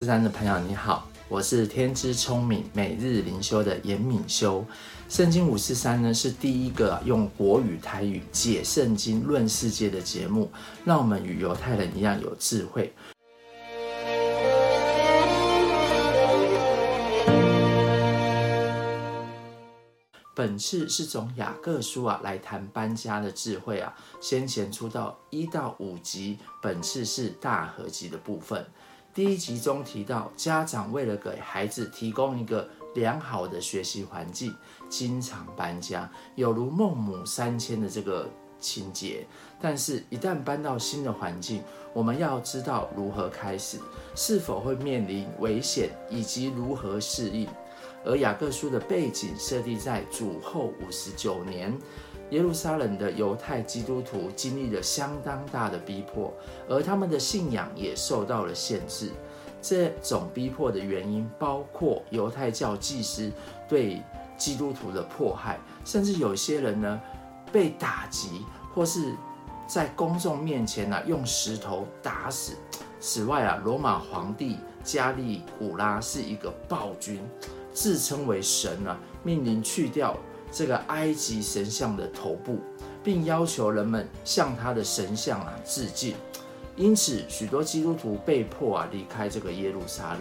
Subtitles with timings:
[0.00, 4.64] 四三的朋友你好，我是天资聪明每日灵修的严敏修。
[5.08, 10.52] 圣经五四三呢是第一个用国语台语解圣经论世界的节目，
[10.84, 12.94] 让我们与犹太人一样有智慧。
[20.32, 28.64] 本次是从雅各书啊来谈搬家的智慧啊，先前出到一到五集，本次是大合集的部分。
[29.14, 34.54] 第一集中提到，家长为了给孩子提供一个良好的学习环境，
[34.88, 38.28] 经常搬家，有如孟母三迁的这个
[38.60, 39.26] 情节。
[39.60, 43.78] 但是，一旦搬到新的环境，我们要知道如何开始，
[44.14, 47.48] 是否会面临危险，以及如何适应。
[48.04, 51.76] 而雅各书的背景设定在主后五十九年。
[52.30, 56.32] 耶路撒冷的犹太基督徒经历了相当大的逼迫，
[56.68, 59.10] 而他们的信仰也受到了限制。
[59.60, 63.30] 这种逼迫的原因包括犹太教祭司
[63.68, 64.00] 对
[64.36, 67.00] 基督徒的迫害，甚至有些人呢
[67.50, 69.12] 被打击，或是
[69.66, 72.52] 在公众面前呢用石头打死。
[73.00, 77.20] 此外啊，罗马皇帝加利古拉是一个暴君，
[77.72, 80.16] 自称为神啊，命令去掉。
[80.50, 82.58] 这个埃及神像的头部，
[83.02, 86.14] 并要求人们向他的神像啊致敬。
[86.76, 90.20] 因此，许多基督徒被迫啊离开这个耶路撒冷。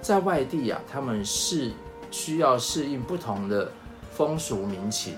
[0.00, 1.72] 在外地啊，他们是
[2.10, 3.70] 需要适应不同的
[4.16, 5.14] 风俗民情、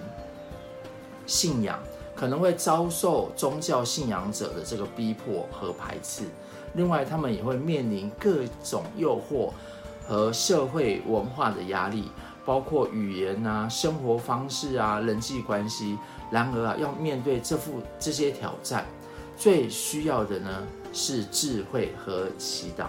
[1.25, 1.79] 信仰，
[2.17, 6.25] 可能会遭受宗教信仰者的这个逼迫和排斥。
[6.75, 9.53] 另外，他们也会面临各种诱惑
[10.09, 12.11] 和社会文化的压力。
[12.45, 15.99] 包括语言啊、生活方式啊、人际关系。
[16.31, 18.87] 然而啊，要面对这副这些挑战，
[19.37, 22.87] 最需要的呢是智慧和祈祷。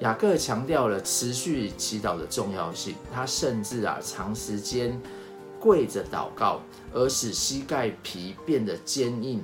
[0.00, 5.00] 雅各强调了持续祈祷的重要性，他甚至啊长时间
[5.60, 6.60] 跪着祷告，
[6.92, 9.42] 而使膝盖皮变得坚硬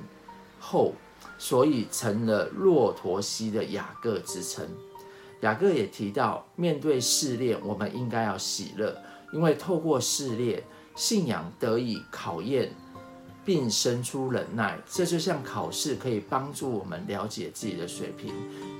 [0.59, 0.93] 厚，
[1.37, 4.67] 所以成了骆驼膝的雅各之称。
[5.41, 8.95] 雅各也提到，面对试炼，我们应该要喜乐。
[9.31, 10.63] 因为透过试炼，
[10.95, 12.73] 信仰得以考验，
[13.45, 14.79] 并生出忍耐。
[14.89, 18.33] 这就像考试可以帮助我们了解自己的水平，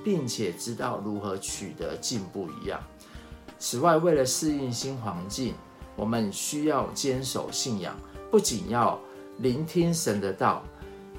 [0.03, 2.81] 并且知道如何取得进步一样。
[3.57, 5.53] 此外，为了适应新环境，
[5.95, 7.95] 我们需要坚守信仰，
[8.31, 8.99] 不仅要
[9.39, 10.63] 聆听神的道，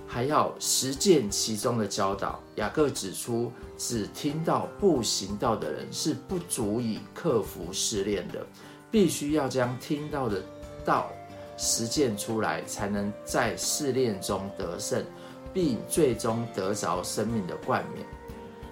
[0.06, 2.40] 还要实践其中的教导。
[2.56, 8.46] 雅各指出，只听到不行道的人是不足以克服试炼的。
[8.90, 10.42] 必须要将听到的
[10.84, 11.10] 道
[11.56, 15.04] 实践出来，才能在试炼中得胜，
[15.52, 18.06] 并最终得着生命的冠冕。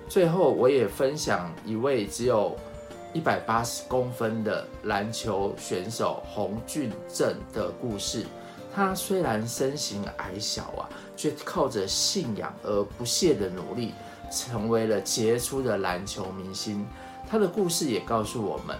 [0.09, 2.57] 最后，我也分享一位只有
[3.13, 8.25] 一百八十公分的篮球选手洪俊正的故事。
[8.75, 13.93] 他虽然身形矮小啊，却靠着信仰而不懈的努力，
[14.31, 16.87] 成为了杰出的篮球明星。
[17.29, 18.77] 他的故事也告诉我们。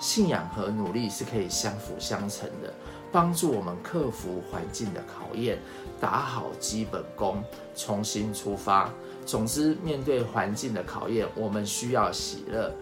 [0.00, 2.72] 信仰和努力是可以相辅相成的，
[3.12, 5.58] 帮助我们克服环境的考验，
[6.00, 7.44] 打好基本功，
[7.76, 8.90] 重新出发。
[9.26, 12.74] 总之，面对环境的考验，我们需要喜乐、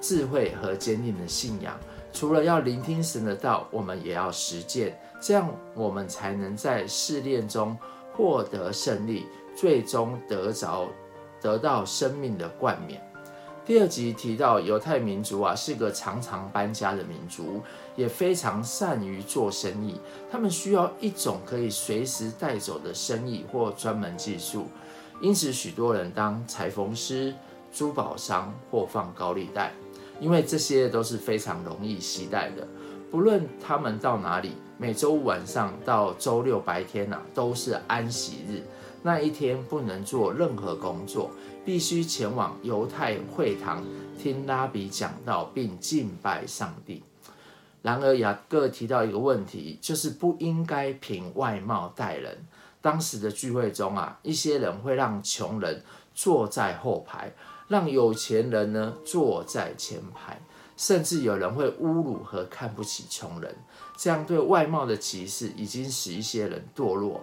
[0.00, 1.76] 智慧和坚定的信仰。
[2.12, 7.76] 除了要聆听神的道，我们也要实践，这样我们才能在试炼中
[8.14, 10.88] 获得胜利，最终得着
[11.40, 13.02] 得到生命的冠冕。
[13.64, 17.62] 第二集提到，犹太民族啊是个常常搬家的民族，
[17.94, 19.94] 也非常善于做生意。
[20.28, 24.66] 他们需要一种可以随时带走的生意或专门技术，
[25.20, 27.32] 因此许多人当裁缝师、
[27.72, 29.72] 珠宝商或放高利贷，
[30.18, 32.66] 因为这些都是非常容易携带的。
[33.12, 38.60] 不论他们到哪里，每周五晚上到周六白天呐、啊，都是安息日。
[39.04, 41.30] 那一天不能做任何工作，
[41.64, 43.84] 必须前往犹太会堂
[44.16, 47.02] 听拉比讲道并敬拜上帝。
[47.82, 52.46] 然而雅各提到一个问题，就是不应该凭外貌待人。
[52.80, 55.82] 当时的聚会中啊，一些人会让穷人
[56.14, 57.32] 坐在后排，
[57.66, 60.40] 让有钱人呢坐在前排，
[60.76, 63.52] 甚至有人会侮辱和看不起穷人。
[63.96, 67.20] 这样对外貌的歧视已经使一些人堕落，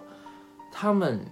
[0.70, 1.24] 他们。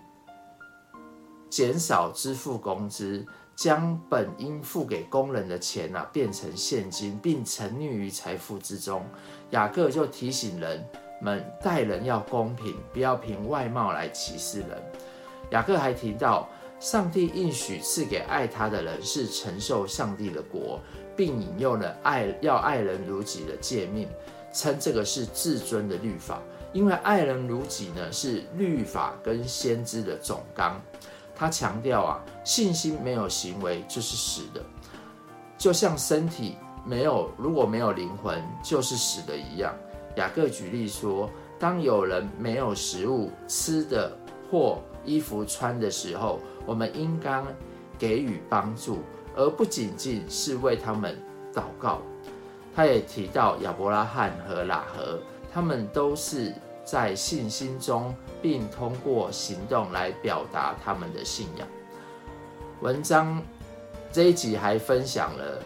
[1.48, 3.24] 减少支付工资，
[3.56, 9.04] 将本应付给工人的钱啊变成现金，并沉溺于财富之中。
[9.50, 10.84] 雅各就提醒人
[11.20, 14.82] 们待人要公平，不要凭外貌来歧视人。
[15.50, 16.48] 雅各还提到，
[16.78, 20.78] 上帝应许赐给爱他的人是承受上帝的国，
[21.16, 24.06] 并引用了爱要爱人如己的诫命，
[24.52, 26.40] 称这个是至尊的律法。
[26.74, 30.80] 因为爱人如己呢，是律法跟先知的总纲。
[31.38, 34.60] 他强调啊，信心没有行为就是死的，
[35.56, 39.72] 就像身体没有如果没有灵魂就是死的一样。
[40.16, 41.30] 雅各举例说，
[41.60, 44.10] 当有人没有食物吃的
[44.50, 47.46] 或衣服穿的时候，我们应当
[47.96, 48.98] 给予帮助，
[49.36, 51.16] 而不仅仅是为他们
[51.54, 52.02] 祷告。
[52.74, 55.20] 他也提到亚伯拉罕和喇合。
[55.50, 56.54] 他们都是
[56.90, 61.68] 在信心中，并通过行动来表达他们的信仰。
[62.80, 63.42] 文章
[64.10, 65.62] 这一集还分享了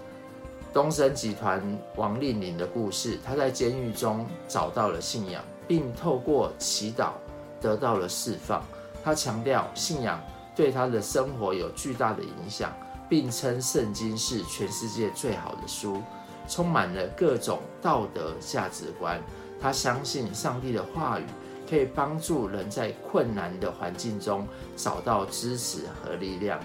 [0.73, 1.63] 东森集团
[1.95, 3.21] 王令麟的故事。
[3.25, 7.13] 他在监狱中找到了信仰，并透过祈祷
[7.61, 8.61] 得到了释放。
[9.05, 10.21] 他强调信仰
[10.57, 12.73] 对他的生活有巨大的影响，
[13.09, 16.03] 并称圣经是全世界最好的书，
[16.49, 19.23] 充满了各种道德价值观。
[19.63, 21.25] 他相信上帝的话语
[21.71, 26.61] 可以帮助人在困难的环境中找到支持和力量，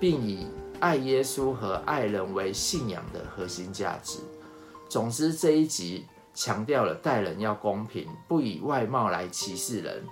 [0.00, 0.48] 并以
[0.80, 4.18] 爱耶稣和爱人为信仰的核心价值。
[4.88, 6.04] 总之，这一集
[6.34, 10.02] 强调了待人要公平，不以外貌来歧视人，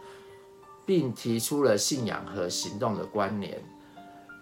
[0.87, 3.61] 并提出了信仰和行动的关联。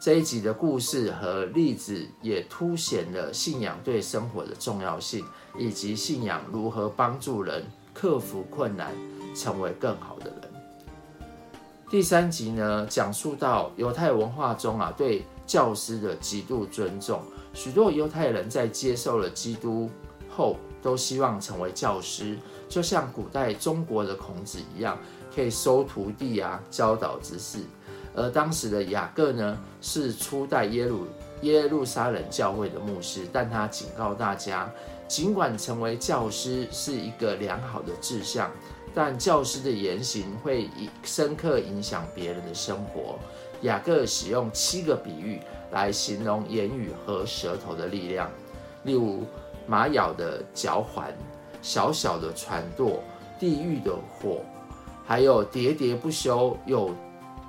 [0.01, 5.25] 这一集的故事和例子也凸显了信仰对生活的重要性，
[5.59, 7.65] 以及信仰如何帮助人
[8.01, 8.93] 克服困难，
[9.35, 10.39] 成为更好的人。
[11.91, 17.21] 第三集呢，讲述到犹太文化中啊，对教师的极度尊重。
[17.53, 19.91] 许多犹太人在接受了基督
[20.31, 24.97] 后，都希望成为教师，就像古代中国的孔子一样，
[25.35, 27.59] 可以收徒弟啊，教导之事。
[28.15, 31.05] 而当时的雅各呢，是初代耶路
[31.43, 34.71] 耶路撒冷教会的牧师，但他警告大家。
[35.09, 38.51] 尽管成为教师是一个良好的志向，
[38.95, 40.69] 但教师的言行会
[41.03, 43.19] 深刻影响别人的生活。
[43.63, 45.41] 雅各使用七个比喻
[45.73, 48.31] 来形容言语和舌头的力量，
[48.85, 49.25] 例如
[49.67, 51.13] 马咬的嚼环、
[51.63, 53.03] 小小的船舵、
[53.41, 54.43] 地狱的火，
[55.07, 56.95] 还有喋喋不休有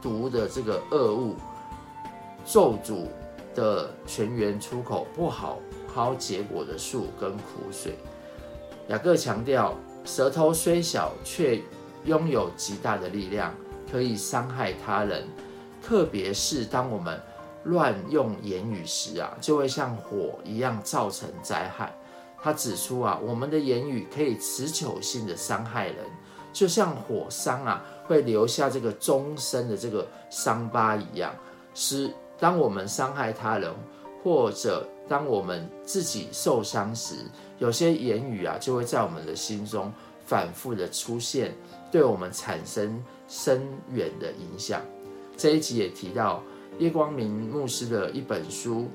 [0.02, 1.36] 毒的这个恶物、
[2.46, 3.06] 咒诅
[3.54, 5.60] 的泉源出口不好。
[5.94, 7.96] 抛结果的树跟苦水。
[8.88, 9.76] 雅各强调，
[10.06, 11.62] 舌头虽小，却
[12.06, 13.54] 拥有极大的力量，
[13.92, 15.28] 可以伤害他人。
[15.82, 17.20] 特别是当我们
[17.64, 21.94] 乱用言语时啊，就会像火一样造成灾害。
[22.42, 25.98] 他指出啊，我们的言语可以持久性的伤害人，
[26.54, 31.34] 就像火伤啊，会留下这个终身的这个伤疤一样。
[31.74, 33.74] 是当我们伤害他人，
[34.24, 37.16] 或者当我们自己受伤时，
[37.58, 39.92] 有些言语啊，就会在我们的心中
[40.24, 41.56] 反复的出现，
[41.92, 44.80] 对我们产生深远的影响。
[45.36, 46.44] 这一集也提到
[46.78, 48.88] 叶光明牧师的一本书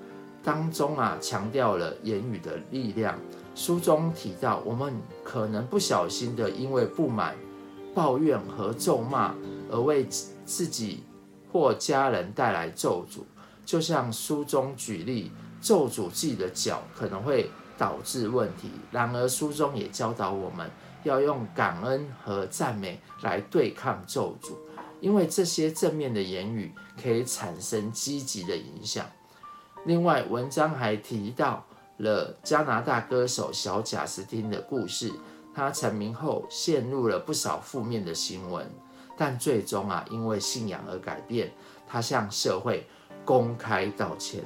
[0.43, 3.19] 当中啊，强调了言语的力量。
[3.56, 4.94] 书中提到，我们
[5.25, 7.34] 可能不小心的因为不满、
[7.93, 9.34] 抱怨和咒骂
[9.69, 10.06] 而为
[10.44, 11.02] 自己
[11.52, 13.22] 或家人带来咒诅，
[13.64, 15.32] 就像书中举例。
[15.64, 20.70] 咒诅自己的脚可能会导致问题，然而书中也教导我们
[21.05, 24.53] 要用感恩和赞美来对抗咒诅，
[25.00, 26.70] 因为这些正面的言语
[27.03, 29.06] 可以产生积极的影响。
[29.86, 31.65] 另外，文章还提到
[31.96, 35.10] 了加拿大歌手小贾斯汀的故事，
[35.55, 38.70] 他成名后陷入了不少负面的新闻，
[39.17, 41.50] 但最终啊，因为信仰而改变，
[41.88, 42.86] 他向社会
[43.24, 44.44] 公开道歉。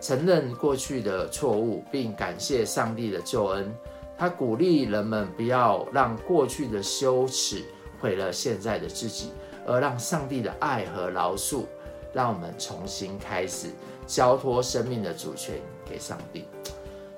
[0.00, 3.72] 承认过去的错误，并感谢上帝的救恩。
[4.16, 7.62] 他鼓励人们不要让过去的羞耻
[8.00, 9.30] 毁了现在的自己，
[9.66, 11.64] 而让上帝的爱和饶恕，
[12.12, 13.68] 让我们重新开始，
[14.06, 15.56] 交托生命的主权
[15.88, 16.44] 给上帝。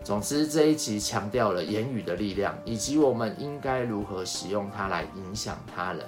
[0.04, 6.04] 总之，这一集强调了言语的力量，以及我们应该如何使用它来影响他人。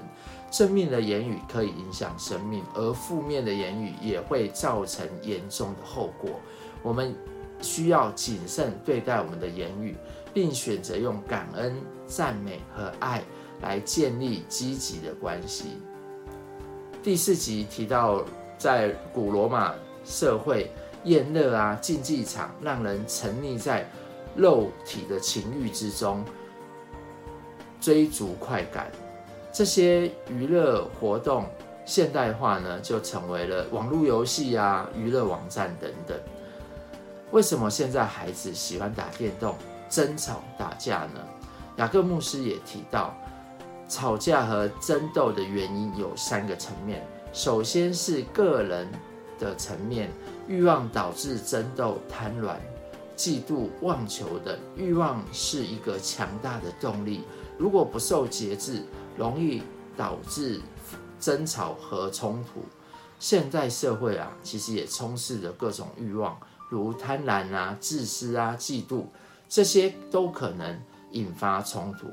[0.50, 6.30] 正面的言语可以影响生命，而负面的言语也会造成严重的后果。
[6.84, 7.12] 我们
[7.62, 9.96] 需要谨慎对待我们的言语，
[10.34, 11.74] 并选择用感恩、
[12.06, 13.22] 赞美和爱
[13.62, 15.78] 来建立积极的关系。
[17.02, 18.22] 第四集提到，
[18.58, 19.74] 在古罗马
[20.04, 20.70] 社会，
[21.04, 23.88] 宴乐啊、竞技场让人沉溺在
[24.36, 26.22] 肉体的情欲之中，
[27.80, 28.92] 追逐快感。
[29.50, 31.46] 这些娱乐活动
[31.86, 36.18] 现代化呢就成为了网络游戏啊、娱乐网站等等。
[37.34, 39.56] 为什么现在孩子喜欢打电动、
[39.90, 41.20] 争吵、打架呢？
[41.78, 43.12] 雅各牧师也提到，
[43.88, 47.04] 吵架和争斗的原因有三个层面。
[47.32, 48.86] 首先是个人
[49.36, 50.12] 的层面，
[50.46, 52.54] 欲望导致争斗、贪婪、
[53.16, 54.56] 嫉妒、妄求等。
[54.76, 57.24] 欲望是一个强大的动力，
[57.58, 58.80] 如果不受节制，
[59.16, 59.60] 容易
[59.96, 60.60] 导致
[61.18, 62.60] 争吵和冲突。
[63.18, 69.04] 现代社会啊，其实也充斥着各种欲望，如贪婪啊、自私啊、嫉妒，
[69.48, 70.80] 这些都可能
[71.12, 72.08] 引发冲突。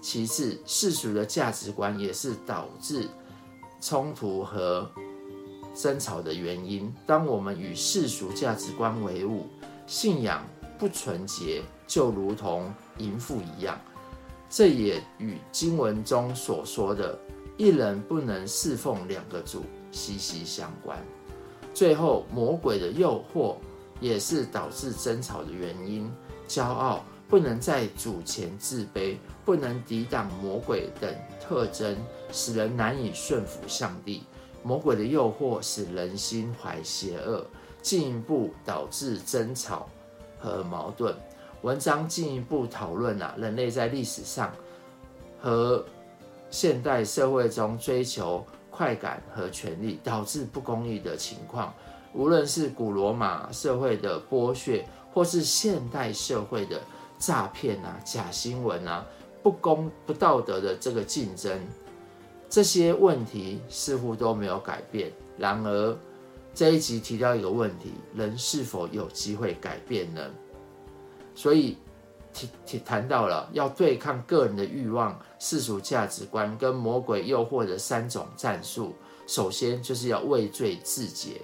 [0.00, 3.06] 其次，世俗的价值观也是导致
[3.80, 4.90] 冲突和
[5.74, 6.92] 争吵的原因。
[7.06, 9.46] 当我们与世俗价值观为伍，
[9.86, 10.42] 信仰
[10.78, 13.78] 不纯洁，就如同淫妇一样。
[14.48, 17.16] 这也与经文中所说的
[17.56, 20.98] “一人不能侍奉两个主”息息相关。
[21.72, 23.56] 最后，魔鬼的诱惑
[24.00, 26.10] 也是导致争吵的原因。
[26.48, 31.96] 骄傲不能在主前自卑，不能抵挡魔鬼等特征。
[32.32, 34.22] 使人难以顺服上帝，
[34.62, 37.44] 魔鬼的诱惑使人心怀邪恶，
[37.82, 39.88] 进一步导致争吵
[40.38, 41.14] 和矛盾。
[41.62, 44.52] 文章进一步讨论啊，人类在历史上
[45.40, 45.84] 和
[46.50, 51.74] 现代社会中追求快感和权力，导致不公义的情况。
[52.12, 56.80] 无论是古罗马社会的剥削，或是现代社会的
[57.18, 59.06] 诈骗啊、假新闻啊、
[59.42, 61.58] 不公不道德的这个竞争。
[62.48, 65.12] 这些问题似乎都没有改变。
[65.38, 65.96] 然而，
[66.52, 70.20] 这一集提到一个问题：人是否有机会改变呢？
[71.32, 71.78] 所以
[72.32, 78.94] 提提谈到了要对抗个人的欲望、世俗价值观跟魔鬼诱惑的三种战术。
[79.28, 81.40] 首先就是要畏罪自洁，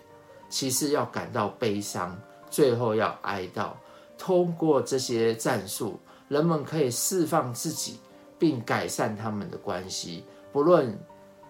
[0.49, 2.17] 其次要感到悲伤，
[2.51, 3.71] 最后要哀悼。
[4.19, 5.99] 通过这些战术，
[6.29, 8.01] 人们可以释放自己，
[8.39, 10.25] 并改善他们的关系。
[10.53, 10.99] 不论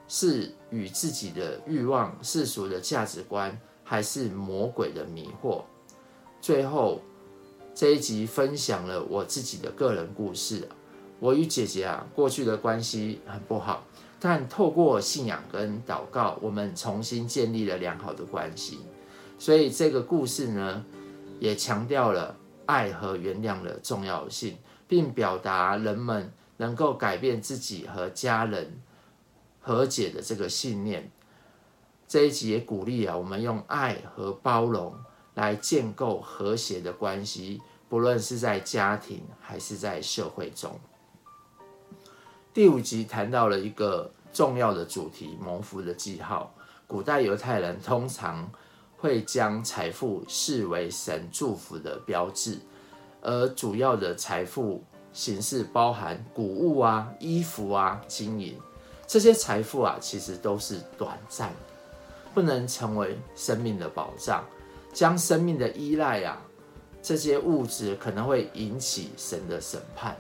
[0.09, 5.63] 是与自己的欲望、世俗的价值观，还是魔鬼的迷惑。
[6.41, 7.01] 最后
[7.75, 10.69] 这一集分享了我自己的个人故事。
[11.21, 13.85] 我与姐姐啊，过去的关系很不好，
[14.19, 18.81] 但透过信仰跟祷告，我们重新建立了良好的关系。
[19.39, 20.85] 所以这个故事呢，
[21.39, 24.57] 也强调了爱和原谅的重要性，
[24.89, 28.81] 并表达人们能够改变自己和家人。
[29.59, 31.11] 和解的这个信念，
[32.07, 34.95] 这一集也鼓励啊，我们用爱和包容
[35.35, 40.79] 来建构和谐的关系，不论是在家庭还是在社会中。
[42.57, 46.51] 第五集谈到了一个重要的主题——蒙福的记号。
[46.87, 48.51] 古代犹太人通常
[48.97, 52.59] 会将财富视为神祝福的标志，
[53.21, 54.83] 而主要的财富
[55.13, 58.57] 形式包含谷物啊、衣服啊、金银。
[59.07, 61.57] 这些财富啊，其实都是短暂的，
[62.33, 64.43] 不能成为生命的保障。
[64.95, 66.41] 将生命的依赖啊，
[67.03, 70.17] 这些物质可能会引起神的审判。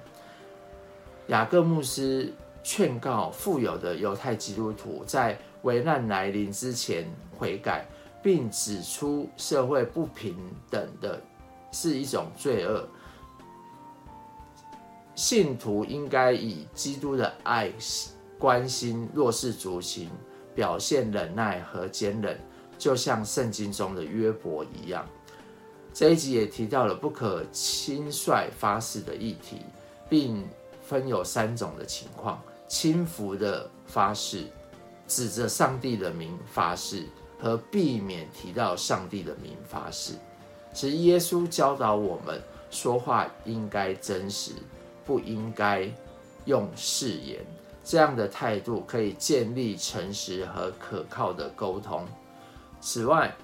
[1.28, 7.86] 雅各牧师劝告富有的犹太基督徒，在危难来临之前悔改，
[8.22, 10.36] 并指出社会不平
[10.70, 11.20] 等的
[11.72, 12.88] 是一种罪恶。
[15.14, 17.72] 信徒应该以基督的爱。
[18.38, 20.10] 关心弱势族群，
[20.54, 22.38] 表现忍耐和坚忍，
[22.76, 25.08] 就像圣经中的约伯一样。
[25.94, 29.62] 这一集也提到了不可轻率发誓的议题，
[30.06, 30.46] 并
[30.86, 34.46] 分有三种的情况：轻浮的发誓、
[35.08, 37.04] 指着上帝的名发誓，
[37.40, 40.14] 和避免提到上帝的名发誓。
[40.72, 42.40] 其实耶稣教导我们
[42.70, 44.52] 说话应该真实，
[45.04, 45.90] 不应该
[46.44, 47.44] 用誓言。
[47.82, 52.04] 这样的态度可以建立诚实和可靠的沟通。
[52.80, 53.34] 此外，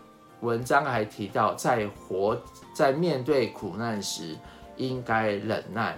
[0.40, 2.37] 文章还提到，在活
[2.75, 4.37] 在面对苦难时，
[4.76, 5.96] 应该忍耐、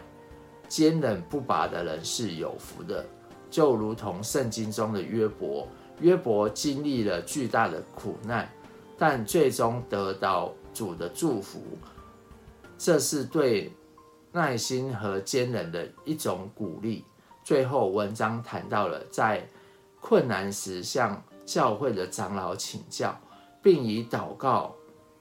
[0.75, 3.07] 坚忍不拔的人是有福的。
[3.49, 5.69] 就如同圣经中的约伯，
[6.01, 8.51] 约伯经历了巨大的苦难，
[8.99, 11.63] 但最终得到主的祝福。
[12.77, 13.73] 这是对
[14.33, 17.05] 耐心和坚忍的一种鼓励。
[17.45, 19.49] 最后，文章谈到了在
[20.01, 23.17] 困难时向教会的长老请教，
[23.63, 24.75] 并以祷告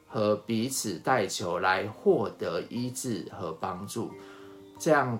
[0.07, 4.09] 和彼此代求来获得医治和帮助。
[4.79, 5.19] 这样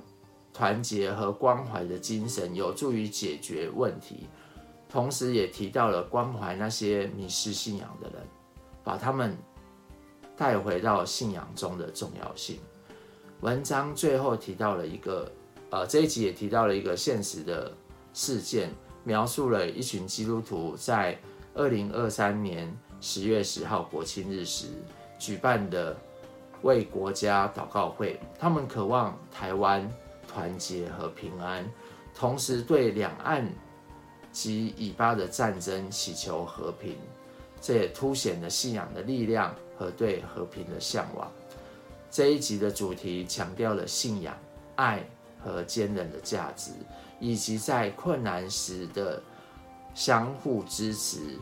[0.54, 4.28] 团结和关怀的精神有助于解决问题。
[4.90, 8.22] 同时也提到了关怀那些迷失信仰的人，
[8.84, 9.36] 把他们
[10.38, 12.60] 带回到信仰中的重要性。
[13.42, 15.32] 文章最后提到了一个，
[15.72, 17.74] 呃，这一集也提到了一个现实的
[18.14, 18.70] 事件，
[19.04, 21.20] 描述了一群基督徒在
[21.56, 24.68] 二零二三年十月十号国庆日时
[25.18, 25.98] 举办的
[26.62, 29.92] 为国家祷告会，他们渴望台湾
[30.34, 31.70] 团结和平安，
[32.16, 33.48] 同时对两岸。
[34.34, 36.98] 及以巴的战争，祈求和平，
[37.62, 41.32] 这也凸显了信仰的力量和对和平的向往。
[42.10, 44.36] 这一集的主题强调了信仰、
[44.76, 45.08] 爱
[45.40, 46.72] 和坚韧的价值，
[47.20, 49.22] 以及在困难时的
[49.94, 51.38] 相互支持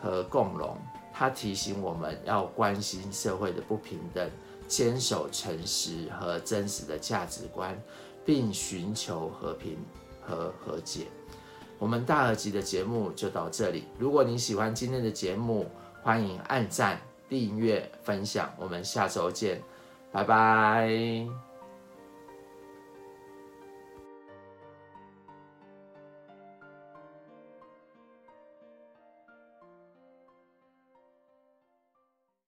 [0.00, 0.78] 和共荣。
[1.12, 4.30] 他提醒我们要关心社会的不平等，
[4.68, 7.76] 坚守诚实和真实的价值观，
[8.28, 9.78] 并寻求和平
[10.20, 11.06] 和和解。
[11.78, 13.84] 我们大和集的节目就到这里。
[13.98, 15.66] 如果你喜欢今天的节目，
[16.02, 18.52] 欢迎按赞、订阅、分享。
[18.58, 19.62] 我们下周见，
[20.12, 21.47] 拜拜。